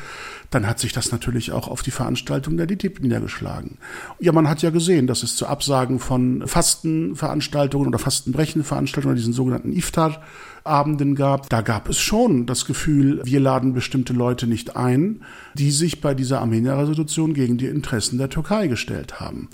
[0.50, 3.78] dann hat sich das natürlich auch auf die Veranstaltung der DITIB niedergeschlagen.
[4.18, 9.72] Ja, man hat ja gesehen, dass es zu Absagen von Fastenveranstaltungen oder Fastenbrechenveranstaltungen, diesen sogenannten
[9.72, 10.20] Iftar,
[10.64, 15.22] Abenden gab, da gab es schon das Gefühl, wir laden bestimmte Leute nicht ein,
[15.54, 19.48] die sich bei dieser Armenier-Resolution gegen die Interessen der Türkei gestellt haben.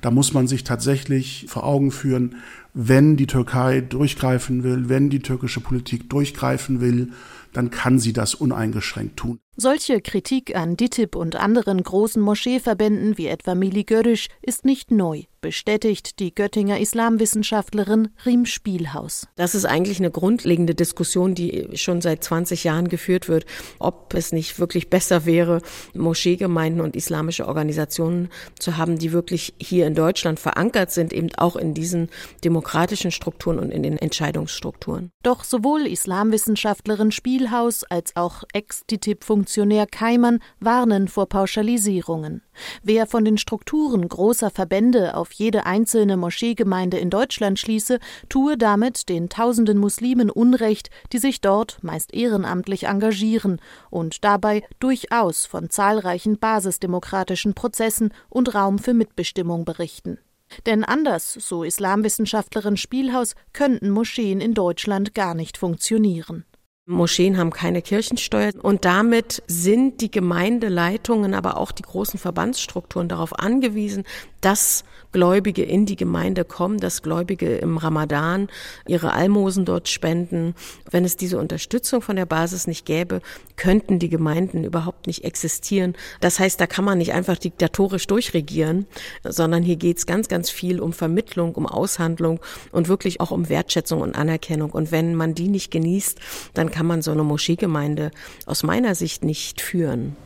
[0.00, 2.36] Da muss man sich tatsächlich vor Augen führen,
[2.72, 7.10] wenn die Türkei durchgreifen will, wenn die türkische Politik durchgreifen will,
[7.52, 9.40] dann kann sie das uneingeschränkt tun.
[9.56, 15.24] Solche Kritik an DITIB und anderen großen Moscheeverbänden wie etwa Mili Görrisch ist nicht neu
[15.40, 19.26] bestätigt die Göttinger Islamwissenschaftlerin Riem Spielhaus.
[19.36, 23.46] Das ist eigentlich eine grundlegende Diskussion, die schon seit 20 Jahren geführt wird,
[23.78, 25.62] ob es nicht wirklich besser wäre,
[25.94, 31.56] Moscheegemeinden und islamische Organisationen zu haben, die wirklich hier in Deutschland verankert sind, eben auch
[31.56, 32.08] in diesen
[32.44, 35.10] demokratischen Strukturen und in den Entscheidungsstrukturen.
[35.22, 37.39] Doch sowohl Islamwissenschaftlerin Spielhaus
[37.88, 42.42] als auch Ex-DITIB-Funktionär Keimann warnen vor Pauschalisierungen.
[42.82, 47.98] Wer von den Strukturen großer Verbände auf jede einzelne Moscheegemeinde in Deutschland schließe,
[48.28, 55.46] tue damit den tausenden Muslimen Unrecht, die sich dort meist ehrenamtlich engagieren und dabei durchaus
[55.46, 60.18] von zahlreichen basisdemokratischen Prozessen und Raum für Mitbestimmung berichten.
[60.66, 66.44] Denn anders, so Islamwissenschaftlerin Spielhaus, könnten Moscheen in Deutschland gar nicht funktionieren.
[66.90, 68.52] Moscheen haben keine Kirchensteuer.
[68.62, 74.04] Und damit sind die Gemeindeleitungen, aber auch die großen Verbandsstrukturen darauf angewiesen,
[74.40, 78.48] dass Gläubige in die Gemeinde kommen, dass Gläubige im Ramadan
[78.86, 80.54] ihre Almosen dort spenden.
[80.88, 83.20] Wenn es diese Unterstützung von der Basis nicht gäbe,
[83.56, 85.94] könnten die Gemeinden überhaupt nicht existieren.
[86.20, 88.86] Das heißt, da kann man nicht einfach diktatorisch durchregieren,
[89.24, 92.38] sondern hier geht es ganz, ganz viel um Vermittlung, um Aushandlung
[92.70, 94.70] und wirklich auch um Wertschätzung und Anerkennung.
[94.70, 96.20] Und wenn man die nicht genießt,
[96.54, 98.12] dann kann man so eine Moscheegemeinde
[98.46, 100.16] aus meiner Sicht nicht führen.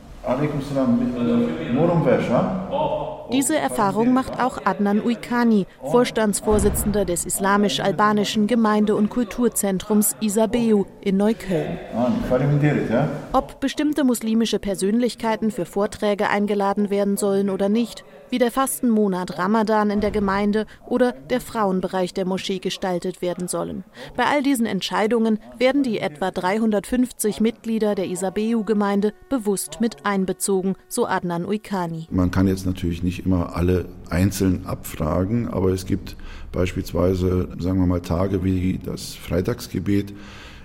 [3.33, 11.79] Diese Erfahrung macht auch Adnan Uikani, Vorstandsvorsitzender des islamisch-albanischen Gemeinde- und Kulturzentrums Isabeu in Neukölln.
[13.33, 19.91] Ob bestimmte muslimische Persönlichkeiten für Vorträge eingeladen werden sollen oder nicht, wie der Fastenmonat Ramadan
[19.91, 23.85] in der Gemeinde oder der Frauenbereich der Moschee gestaltet werden sollen.
[24.17, 31.07] Bei all diesen Entscheidungen werden die etwa 350 Mitglieder der Isabeu-Gemeinde bewusst mit einbezogen, so
[31.07, 32.09] Adnan Uikani.
[32.11, 36.17] Man kann jetzt natürlich nicht immer alle einzeln abfragen, aber es gibt
[36.53, 40.13] beispielsweise, sagen wir mal, Tage wie das Freitagsgebet,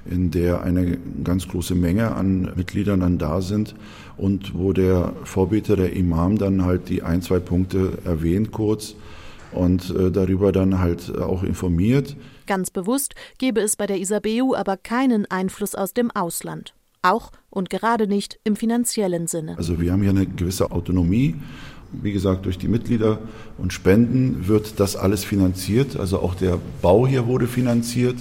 [0.09, 3.75] in der eine ganz große Menge an Mitgliedern dann da sind
[4.17, 8.95] und wo der Vorbeter, der Imam, dann halt die ein, zwei Punkte erwähnt kurz
[9.51, 12.15] und äh, darüber dann halt auch informiert.
[12.47, 16.73] Ganz bewusst gebe es bei der Isabeu aber keinen Einfluss aus dem Ausland.
[17.01, 19.57] Auch und gerade nicht im finanziellen Sinne.
[19.57, 21.35] Also wir haben hier eine gewisse Autonomie.
[21.91, 23.19] Wie gesagt, durch die Mitglieder
[23.57, 25.97] und Spenden wird das alles finanziert.
[25.97, 28.17] Also auch der Bau hier wurde finanziert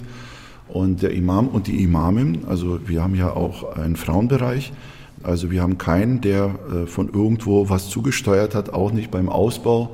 [0.69, 2.45] und der Imam und die Imamin.
[2.49, 4.73] Also wir haben ja auch einen Frauenbereich.
[5.23, 9.91] Also wir haben keinen, der äh, von irgendwo was zugesteuert hat, auch nicht beim Ausbau.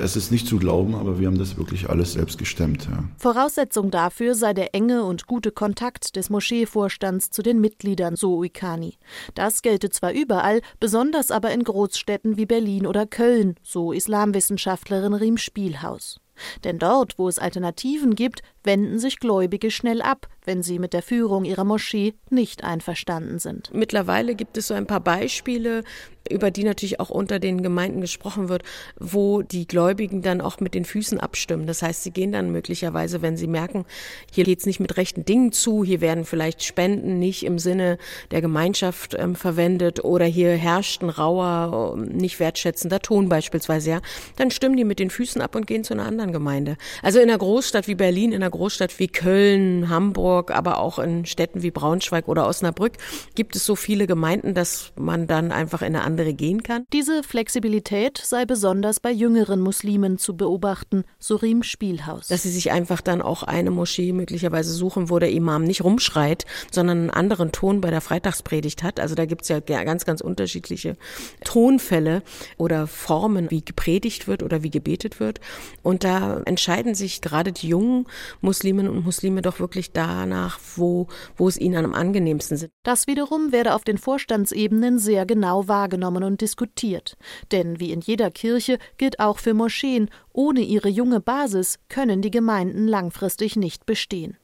[0.00, 2.88] Es ist nicht zu glauben, aber wir haben das wirklich alles selbst gestemmt.
[2.90, 3.04] Ja.
[3.18, 8.96] Voraussetzung dafür sei der enge und gute Kontakt des Moscheevorstands zu den Mitgliedern, so Uikani.
[9.34, 15.36] Das gelte zwar überall, besonders aber in Großstädten wie Berlin oder Köln, so Islamwissenschaftlerin Riem
[15.36, 16.20] Spielhaus.
[16.64, 21.02] Denn dort, wo es Alternativen gibt, wenden sich Gläubige schnell ab, wenn sie mit der
[21.02, 23.70] Führung ihrer Moschee nicht einverstanden sind.
[23.72, 25.82] Mittlerweile gibt es so ein paar Beispiele,
[26.28, 28.62] über die natürlich auch unter den Gemeinden gesprochen wird,
[28.98, 31.66] wo die Gläubigen dann auch mit den Füßen abstimmen.
[31.66, 33.84] Das heißt, sie gehen dann möglicherweise, wenn sie merken,
[34.30, 37.98] hier geht es nicht mit rechten Dingen zu, hier werden vielleicht Spenden nicht im Sinne
[38.30, 44.00] der Gemeinschaft ähm, verwendet oder hier herrscht ein rauer, ähm, nicht wertschätzender Ton beispielsweise, ja,
[44.36, 46.76] dann stimmen die mit den Füßen ab und gehen zu einer anderen Gemeinde.
[47.02, 51.26] Also in einer Großstadt wie Berlin, in einer Großstadt wie Köln, Hamburg, aber auch in
[51.26, 52.92] Städten wie Braunschweig oder Osnabrück
[53.34, 56.84] gibt es so viele Gemeinden, dass man dann einfach in eine andere gehen kann.
[56.92, 62.28] Diese Flexibilität sei besonders bei jüngeren Muslimen zu beobachten, so Riem Spielhaus.
[62.28, 66.46] Dass sie sich einfach dann auch eine Moschee möglicherweise suchen, wo der Imam nicht rumschreit,
[66.70, 69.00] sondern einen anderen Ton bei der Freitagspredigt hat.
[69.00, 70.96] Also da gibt es ja ganz, ganz unterschiedliche
[71.44, 72.22] Tonfälle
[72.56, 75.40] oder Formen, wie gepredigt wird oder wie gebetet wird.
[75.82, 78.06] Und da entscheiden sich gerade die jungen
[78.40, 82.68] Musliminnen und Muslime doch wirklich danach, wo, wo es ihnen am angenehmsten ist.
[82.82, 87.16] Das wiederum werde auf den Vorstandsebenen sehr genau wahrgenommen und diskutiert.
[87.52, 92.30] Denn wie in jeder Kirche gilt auch für Moscheen, ohne ihre junge Basis können die
[92.30, 94.36] Gemeinden langfristig nicht bestehen.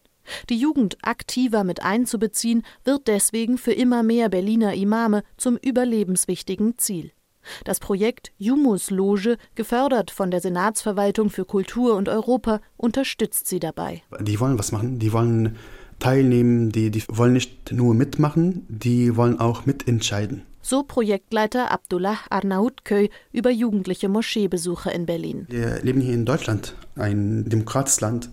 [0.48, 7.12] Die Jugend aktiver mit einzubeziehen, wird deswegen für immer mehr Berliner Imame zum überlebenswichtigen Ziel.
[7.64, 14.02] Das Projekt Jumus Loge, gefördert von der Senatsverwaltung für Kultur und Europa, unterstützt sie dabei.
[14.20, 15.56] Die wollen was machen, die wollen
[15.98, 20.42] teilnehmen, die, die wollen nicht nur mitmachen, die wollen auch mitentscheiden.
[20.61, 25.46] So Projektleiter Abdullah Arnautköy über jugendliche Moscheebesucher in Berlin.
[25.48, 28.30] Wir leben hier in Deutschland, ein demokratisches Land.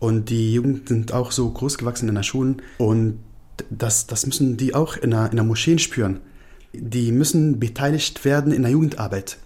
[0.00, 2.62] Und die Jugend sind auch so groß gewachsen in der Schulen.
[2.78, 3.20] Und
[3.70, 6.20] das, das müssen die auch in der, in der Moscheen spüren
[6.72, 9.38] die müssen beteiligt werden in der Jugendarbeit.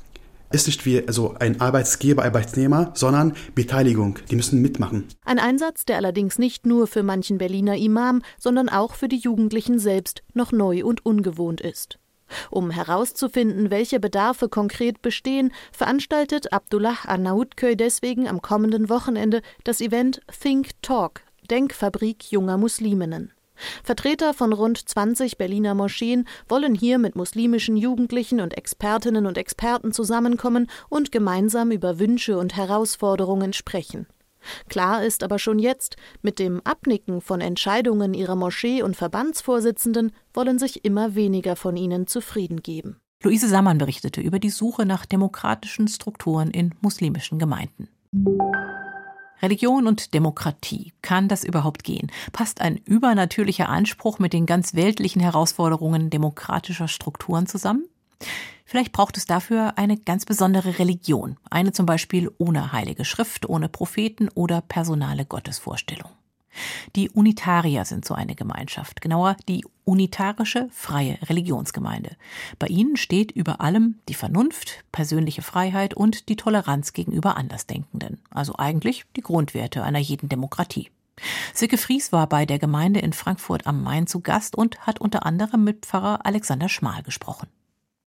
[0.52, 4.18] Ist nicht wie also ein Arbeitsgeber, Arbeitnehmer, sondern Beteiligung.
[4.30, 5.06] Die müssen mitmachen.
[5.24, 9.78] Ein Einsatz, der allerdings nicht nur für manchen Berliner Imam, sondern auch für die Jugendlichen
[9.78, 11.98] selbst noch neu und ungewohnt ist.
[12.50, 20.20] Um herauszufinden, welche Bedarfe konkret bestehen, veranstaltet Abdullah Arnautköy deswegen am kommenden Wochenende das Event
[20.40, 23.32] Think Talk Denkfabrik junger Musliminnen.
[23.84, 29.92] Vertreter von rund 20 Berliner Moscheen wollen hier mit muslimischen Jugendlichen und Expertinnen und Experten
[29.92, 34.06] zusammenkommen und gemeinsam über Wünsche und Herausforderungen sprechen.
[34.68, 40.58] Klar ist aber schon jetzt, mit dem Abnicken von Entscheidungen ihrer Moschee und Verbandsvorsitzenden wollen
[40.58, 42.96] sich immer weniger von ihnen zufrieden geben.
[43.22, 47.88] Luise Sammann berichtete über die Suche nach demokratischen Strukturen in muslimischen Gemeinden.
[49.42, 50.92] Religion und Demokratie.
[51.02, 52.10] Kann das überhaupt gehen?
[52.32, 57.84] Passt ein übernatürlicher Anspruch mit den ganz weltlichen Herausforderungen demokratischer Strukturen zusammen?
[58.64, 63.68] Vielleicht braucht es dafür eine ganz besondere Religion, eine zum Beispiel ohne heilige Schrift, ohne
[63.68, 66.10] Propheten oder personale Gottesvorstellung.
[66.96, 72.16] Die Unitarier sind so eine Gemeinschaft, genauer die unitarische freie Religionsgemeinde.
[72.58, 78.54] Bei ihnen steht über allem die Vernunft, persönliche Freiheit und die Toleranz gegenüber Andersdenkenden, also
[78.58, 80.90] eigentlich die Grundwerte einer jeden Demokratie.
[81.52, 85.26] Silke Fries war bei der Gemeinde in Frankfurt am Main zu Gast und hat unter
[85.26, 87.48] anderem mit Pfarrer Alexander Schmal gesprochen.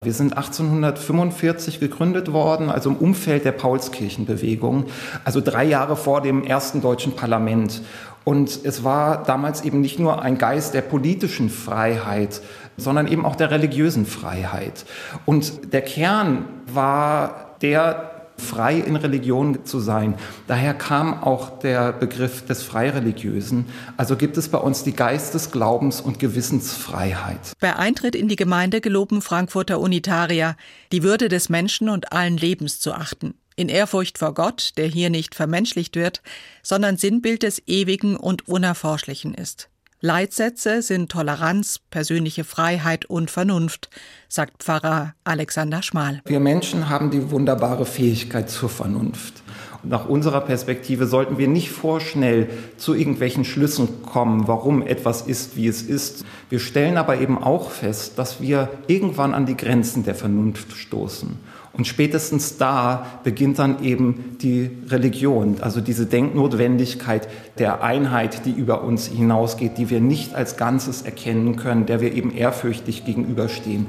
[0.03, 4.85] Wir sind 1845 gegründet worden, also im Umfeld der Paulskirchenbewegung,
[5.23, 7.83] also drei Jahre vor dem ersten deutschen Parlament.
[8.23, 12.41] Und es war damals eben nicht nur ein Geist der politischen Freiheit,
[12.77, 14.85] sondern eben auch der religiösen Freiheit.
[15.27, 18.10] Und der Kern war der
[18.41, 20.15] frei in Religion zu sein.
[20.47, 23.67] Daher kam auch der Begriff des Freireligiösen.
[23.95, 27.53] Also gibt es bei uns die Geistes-, Glaubens- und Gewissensfreiheit.
[27.59, 30.55] Bei Eintritt in die Gemeinde geloben Frankfurter Unitarier,
[30.91, 33.35] die Würde des Menschen und allen Lebens zu achten.
[33.55, 36.21] In Ehrfurcht vor Gott, der hier nicht vermenschlicht wird,
[36.63, 39.70] sondern Sinnbild des Ewigen und Unerforschlichen ist.
[40.03, 43.91] Leitsätze sind Toleranz, persönliche Freiheit und Vernunft,
[44.29, 46.21] sagt Pfarrer Alexander Schmal.
[46.25, 49.43] Wir Menschen haben die wunderbare Fähigkeit zur Vernunft.
[49.83, 55.67] Nach unserer Perspektive sollten wir nicht vorschnell zu irgendwelchen Schlüssen kommen, warum etwas ist, wie
[55.67, 56.25] es ist.
[56.49, 61.37] Wir stellen aber eben auch fest, dass wir irgendwann an die Grenzen der Vernunft stoßen.
[61.73, 67.29] Und spätestens da beginnt dann eben die Religion, also diese Denknotwendigkeit
[67.59, 72.13] der Einheit, die über uns hinausgeht, die wir nicht als Ganzes erkennen können, der wir
[72.13, 73.87] eben ehrfürchtig gegenüberstehen.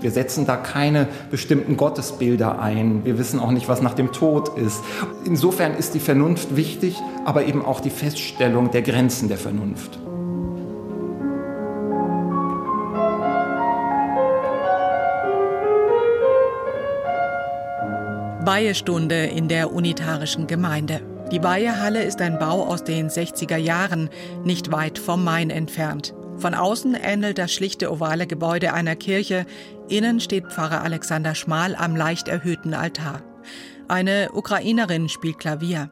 [0.00, 3.04] Wir setzen da keine bestimmten Gottesbilder ein.
[3.04, 4.82] Wir wissen auch nicht, was nach dem Tod ist.
[5.24, 9.98] Insofern ist die Vernunft wichtig, aber eben auch die Feststellung der Grenzen der Vernunft.
[18.46, 21.00] Weihestunde in der unitarischen Gemeinde.
[21.32, 24.10] Die Weihehalle ist ein Bau aus den 60er Jahren,
[24.44, 26.14] nicht weit vom Main entfernt.
[26.36, 29.46] Von außen ähnelt das schlichte ovale Gebäude einer Kirche,
[29.88, 33.22] innen steht Pfarrer Alexander Schmal am leicht erhöhten Altar.
[33.88, 35.90] Eine Ukrainerin spielt Klavier.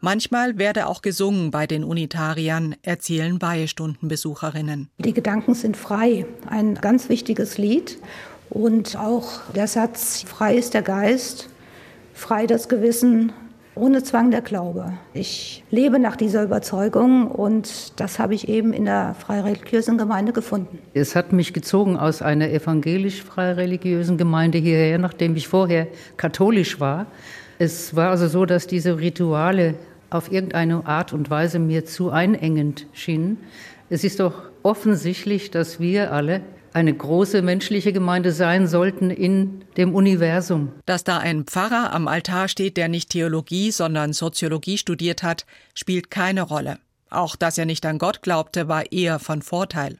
[0.00, 4.88] Manchmal werde auch gesungen bei den Unitariern, erzählen Weihestundenbesucherinnen.
[4.96, 7.98] Die Gedanken sind frei, ein ganz wichtiges Lied.
[8.48, 11.48] Und auch der Satz, frei ist der Geist,
[12.12, 13.32] frei das Gewissen,
[13.74, 14.92] ohne Zwang der Glaube.
[15.14, 20.78] Ich lebe nach dieser Überzeugung und das habe ich eben in der freireligiösen Gemeinde gefunden.
[20.92, 27.06] Es hat mich gezogen aus einer evangelisch-freireligiösen Gemeinde hierher, nachdem ich vorher katholisch war.
[27.58, 29.74] Es war also so, dass diese Rituale
[30.10, 33.38] auf irgendeine Art und Weise mir zu einengend schienen.
[33.88, 36.42] Es ist doch offensichtlich, dass wir alle
[36.72, 40.72] eine große menschliche Gemeinde sein sollten in dem Universum.
[40.86, 46.10] Dass da ein Pfarrer am Altar steht, der nicht Theologie, sondern Soziologie studiert hat, spielt
[46.10, 46.78] keine Rolle.
[47.10, 49.98] Auch dass er nicht an Gott glaubte, war eher von Vorteil.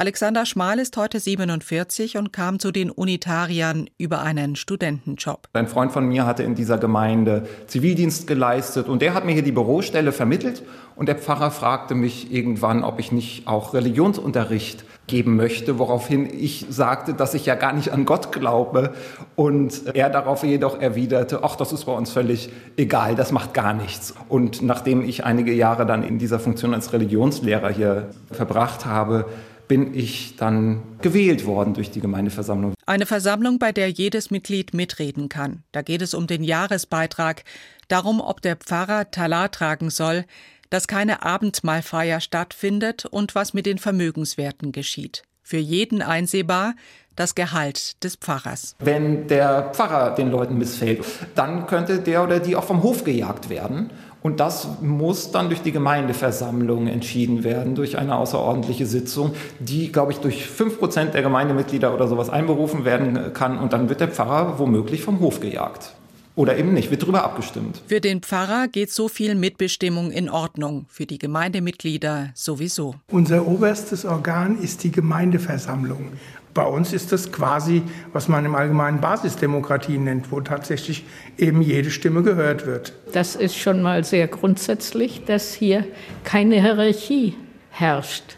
[0.00, 5.48] Alexander Schmal ist heute 47 und kam zu den Unitariern über einen Studentenjob.
[5.52, 9.42] Ein Freund von mir hatte in dieser Gemeinde Zivildienst geleistet und der hat mir hier
[9.42, 10.62] die Bürostelle vermittelt
[10.96, 16.64] und der Pfarrer fragte mich irgendwann, ob ich nicht auch Religionsunterricht geben möchte, woraufhin ich
[16.70, 18.94] sagte, dass ich ja gar nicht an Gott glaube
[19.36, 23.74] und er darauf jedoch erwiderte, ach, das ist bei uns völlig egal, das macht gar
[23.74, 24.14] nichts.
[24.30, 29.26] Und nachdem ich einige Jahre dann in dieser Funktion als Religionslehrer hier verbracht habe,
[29.70, 32.74] bin ich dann gewählt worden durch die Gemeindeversammlung.
[32.86, 35.62] Eine Versammlung, bei der jedes Mitglied mitreden kann.
[35.70, 37.44] Da geht es um den Jahresbeitrag,
[37.86, 40.24] darum, ob der Pfarrer Talar tragen soll,
[40.70, 45.22] dass keine Abendmahlfeier stattfindet und was mit den Vermögenswerten geschieht.
[45.44, 46.74] Für jeden einsehbar,
[47.14, 48.74] das Gehalt des Pfarrers.
[48.80, 51.04] Wenn der Pfarrer den Leuten missfällt,
[51.36, 53.90] dann könnte der oder die auch vom Hof gejagt werden.
[54.22, 60.12] Und das muss dann durch die Gemeindeversammlung entschieden werden, durch eine außerordentliche Sitzung, die, glaube
[60.12, 63.58] ich, durch fünf Prozent der Gemeindemitglieder oder sowas einberufen werden kann.
[63.58, 65.94] Und dann wird der Pfarrer womöglich vom Hof gejagt.
[66.36, 67.82] Oder eben nicht, wird darüber abgestimmt.
[67.86, 72.94] Für den Pfarrer geht so viel Mitbestimmung in Ordnung, für die Gemeindemitglieder sowieso.
[73.10, 76.12] Unser oberstes Organ ist die Gemeindeversammlung.
[76.52, 77.82] Bei uns ist das quasi,
[78.12, 81.04] was man im Allgemeinen Basisdemokratie nennt, wo tatsächlich
[81.38, 82.92] eben jede Stimme gehört wird.
[83.12, 85.84] Das ist schon mal sehr grundsätzlich, dass hier
[86.24, 87.36] keine Hierarchie
[87.70, 88.36] herrscht.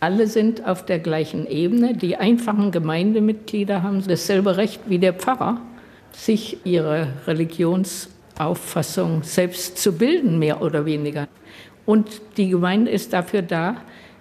[0.00, 1.96] Alle sind auf der gleichen Ebene.
[1.96, 5.60] Die einfachen Gemeindemitglieder haben dasselbe Recht wie der Pfarrer,
[6.12, 11.26] sich ihre Religionsauffassung selbst zu bilden, mehr oder weniger.
[11.86, 13.76] Und die Gemeinde ist dafür da,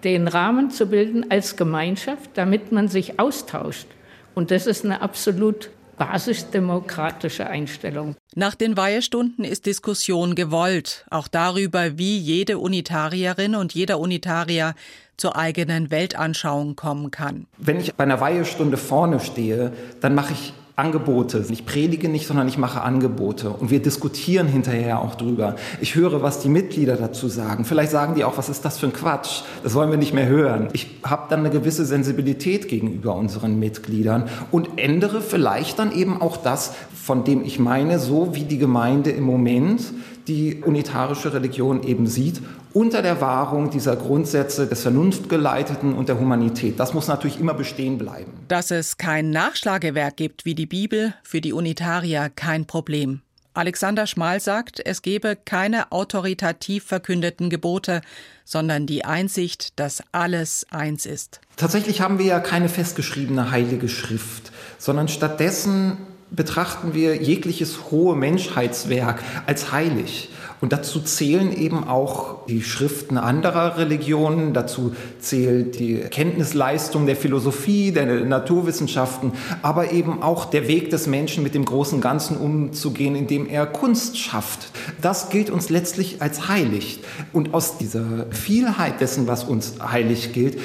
[0.06, 3.88] den Rahmen zu bilden als Gemeinschaft, damit man sich austauscht.
[4.36, 8.16] Und das ist eine absolut basisdemokratische Einstellung.
[8.36, 14.76] Nach den Weihestunden ist Diskussion gewollt, auch darüber, wie jede Unitarierin und jeder Unitarier
[15.18, 17.48] zur eigenen Weltanschauung kommen kann.
[17.58, 21.46] Wenn ich bei einer Weihestunde vorne stehe, dann mache ich Angebote.
[21.50, 23.50] Ich predige nicht, sondern ich mache Angebote.
[23.50, 25.56] Und wir diskutieren hinterher auch drüber.
[25.80, 27.64] Ich höre, was die Mitglieder dazu sagen.
[27.64, 29.44] Vielleicht sagen die auch, was ist das für ein Quatsch?
[29.64, 30.68] Das wollen wir nicht mehr hören.
[30.74, 36.36] Ich habe dann eine gewisse Sensibilität gegenüber unseren Mitgliedern und ändere vielleicht dann eben auch
[36.36, 39.82] das, von dem ich meine, so wie die Gemeinde im Moment
[40.28, 42.42] die unitarische Religion eben sieht,
[42.76, 46.78] unter der Wahrung dieser Grundsätze des Vernunftgeleiteten und der Humanität.
[46.78, 48.34] Das muss natürlich immer bestehen bleiben.
[48.50, 53.22] Dass es kein Nachschlagewerk gibt wie die Bibel, für die Unitarier kein Problem.
[53.54, 58.02] Alexander Schmal sagt, es gebe keine autoritativ verkündeten Gebote,
[58.44, 61.40] sondern die Einsicht, dass alles eins ist.
[61.56, 65.96] Tatsächlich haben wir ja keine festgeschriebene heilige Schrift, sondern stattdessen
[66.30, 70.30] betrachten wir jegliches hohe Menschheitswerk als heilig.
[70.66, 77.92] Und dazu zählen eben auch die Schriften anderer Religionen, dazu zählt die Kenntnisleistung der Philosophie,
[77.92, 83.48] der Naturwissenschaften, aber eben auch der Weg des Menschen mit dem großen Ganzen umzugehen, indem
[83.48, 84.72] er Kunst schafft.
[85.04, 87.02] Das gilt uns letztlich als heilig.
[87.32, 90.58] Und aus dieser Vielheit dessen, was uns heilig gilt,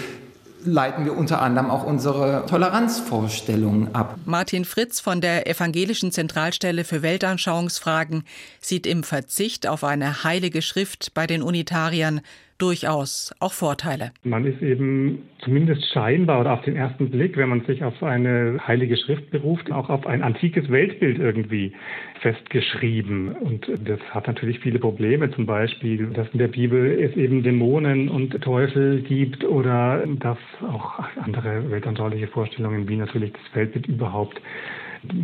[0.64, 4.16] leiten wir unter anderem auch unsere Toleranzvorstellungen ab.
[4.24, 8.24] Martin Fritz von der Evangelischen Zentralstelle für Weltanschauungsfragen
[8.60, 12.20] sieht im Verzicht auf eine heilige Schrift bei den Unitariern
[12.60, 14.12] durchaus auch Vorteile.
[14.22, 18.60] Man ist eben zumindest scheinbar oder auf den ersten Blick, wenn man sich auf eine
[18.66, 21.72] heilige Schrift beruft, auch auf ein antikes Weltbild irgendwie
[22.20, 23.32] festgeschrieben.
[23.32, 28.08] Und das hat natürlich viele Probleme, zum Beispiel, dass in der Bibel es eben Dämonen
[28.08, 34.40] und Teufel gibt oder dass auch andere weltanschauliche Vorstellungen, wie natürlich das Weltbild überhaupt,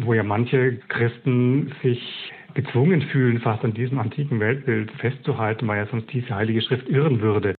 [0.01, 5.87] wo ja manche Christen sich gezwungen fühlen, fast an diesem antiken Weltbild festzuhalten, weil ja
[5.87, 7.55] sonst diese Heilige Schrift irren würde.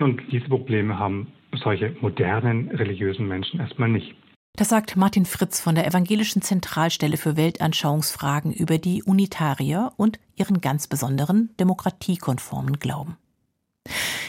[0.00, 1.28] Und diese Probleme haben
[1.62, 4.14] solche modernen religiösen Menschen erstmal nicht.
[4.56, 10.60] Das sagt Martin Fritz von der Evangelischen Zentralstelle für Weltanschauungsfragen über die Unitarier und ihren
[10.60, 13.16] ganz besonderen demokratiekonformen Glauben.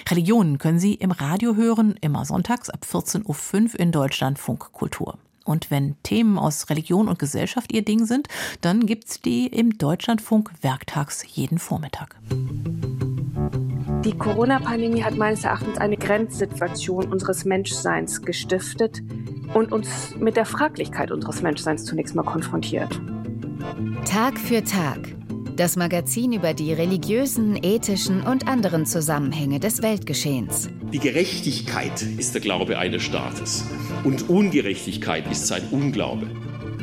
[0.09, 5.17] Religionen können Sie im Radio hören, immer sonntags ab 14.05 Uhr in Deutschlandfunk Kultur.
[5.43, 8.27] Und wenn Themen aus Religion und Gesellschaft Ihr Ding sind,
[8.61, 12.15] dann gibt's die im Deutschlandfunk werktags jeden Vormittag.
[14.03, 19.01] Die Corona-Pandemie hat meines Erachtens eine Grenzsituation unseres Menschseins gestiftet
[19.53, 22.99] und uns mit der Fraglichkeit unseres Menschseins zunächst mal konfrontiert.
[24.05, 25.20] Tag für Tag.
[25.55, 30.69] Das Magazin über die religiösen, ethischen und anderen Zusammenhänge des Weltgeschehens.
[30.93, 33.65] Die Gerechtigkeit ist der Glaube eines Staates
[34.03, 36.27] und Ungerechtigkeit ist sein Unglaube.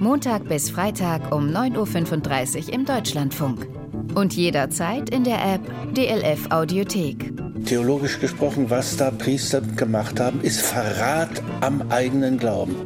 [0.01, 3.67] Montag bis Freitag um 9.35 Uhr im Deutschlandfunk.
[4.15, 7.33] Und jederzeit in der App DLF Audiothek.
[7.65, 12.77] Theologisch gesprochen, was da Priester gemacht haben, ist Verrat am eigenen Glauben.